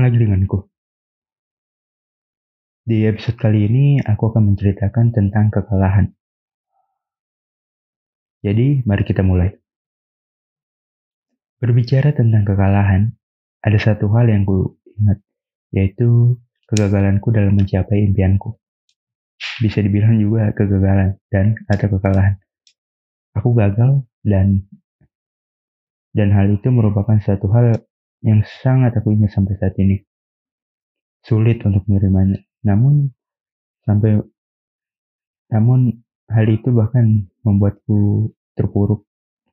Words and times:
lagi 0.00 0.16
denganku. 0.16 0.72
Di 2.80 3.04
episode 3.04 3.36
kali 3.36 3.68
ini, 3.68 4.00
aku 4.00 4.32
akan 4.32 4.56
menceritakan 4.56 5.12
tentang 5.12 5.52
kekalahan. 5.52 6.16
Jadi, 8.40 8.80
mari 8.88 9.04
kita 9.04 9.20
mulai. 9.20 9.52
Berbicara 11.60 12.16
tentang 12.16 12.48
kekalahan, 12.48 13.12
ada 13.60 13.76
satu 13.76 14.08
hal 14.16 14.32
yang 14.32 14.48
ku 14.48 14.80
ingat, 14.96 15.20
yaitu 15.76 16.40
kegagalanku 16.64 17.28
dalam 17.28 17.52
mencapai 17.52 18.00
impianku. 18.00 18.56
Bisa 19.60 19.84
dibilang 19.84 20.16
juga 20.16 20.56
kegagalan 20.56 21.20
dan 21.28 21.52
atau 21.68 21.92
kekalahan. 21.92 22.40
Aku 23.36 23.52
gagal 23.52 24.08
dan 24.24 24.64
dan 26.16 26.32
hal 26.32 26.48
itu 26.48 26.72
merupakan 26.72 27.20
satu 27.20 27.52
hal 27.52 27.84
yang 28.24 28.40
sangat 28.64 28.96
aku 28.96 29.12
ingat 29.12 29.36
sampai 29.36 29.54
saat 29.60 29.76
ini. 29.76 30.00
Sulit 31.20 31.60
untuk 31.68 31.84
menerimanya. 31.84 32.40
Namun 32.64 33.12
sampai 33.84 34.24
namun 35.52 36.00
hal 36.32 36.46
itu 36.48 36.72
bahkan 36.72 37.28
membuatku 37.44 38.32
terpuruk 38.56 39.04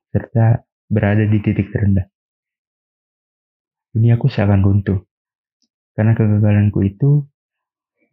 serta 0.08 0.64
berada 0.88 1.28
di 1.28 1.38
titik 1.44 1.68
terendah. 1.68 2.08
Duniaku 3.92 4.32
seakan 4.32 4.64
runtuh. 4.64 5.04
Karena 5.92 6.16
kegagalanku 6.16 6.80
itu 6.80 7.28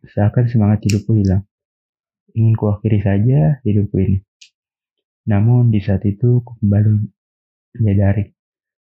seakan 0.04 0.52
semangat 0.52 0.84
hidupku 0.84 1.16
hilang. 1.16 1.48
Ingin 2.36 2.60
kuakhiri 2.60 3.00
saja 3.00 3.64
hidupku 3.64 3.96
ini. 3.96 4.20
Namun 5.32 5.72
di 5.72 5.80
saat 5.80 6.04
itu 6.04 6.44
ku 6.44 6.52
kembali 6.60 7.08
menyadari 7.80 8.39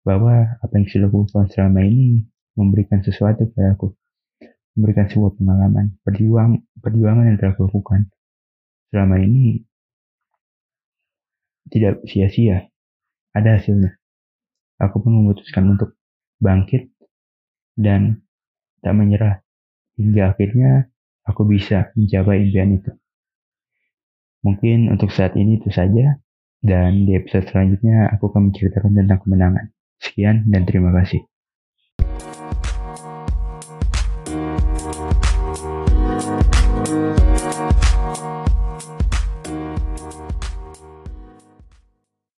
bahwa 0.04 0.60
apa 0.60 0.74
yang 0.76 0.88
sudah 0.88 1.08
kulakukan 1.08 1.48
selama 1.52 1.84
ini 1.88 2.28
memberikan 2.54 3.00
sesuatu 3.02 3.48
kepada 3.50 3.80
aku, 3.80 3.96
memberikan 4.76 5.08
sebuah 5.08 5.32
pengalaman, 5.40 5.96
perjuang, 6.04 6.60
perjuangan 6.84 7.26
yang 7.34 7.38
telah 7.40 7.56
kulakukan 7.56 8.12
selama 8.94 9.18
ini 9.18 9.64
tidak 11.74 12.06
sia-sia, 12.06 12.70
ada 13.34 13.58
hasilnya. 13.58 13.98
Aku 14.78 15.02
pun 15.02 15.16
memutuskan 15.16 15.74
untuk 15.74 15.98
bangkit 16.38 16.92
dan 17.74 18.22
tak 18.84 18.94
menyerah 18.94 19.42
hingga 19.98 20.36
akhirnya 20.36 20.92
aku 21.24 21.48
bisa 21.48 21.90
mencapai 21.96 22.44
impian 22.46 22.78
itu. 22.78 22.92
Mungkin 24.44 24.92
untuk 24.92 25.10
saat 25.10 25.40
ini 25.40 25.58
itu 25.58 25.72
saja 25.72 26.20
dan 26.60 27.08
di 27.08 27.16
episode 27.16 27.48
selanjutnya 27.48 28.12
aku 28.12 28.28
akan 28.30 28.52
menceritakan 28.52 28.92
tentang 28.92 29.20
kemenangan. 29.24 29.66
Sekian 30.04 30.44
dan 30.52 30.68
terima 30.68 30.92
kasih. 30.92 31.24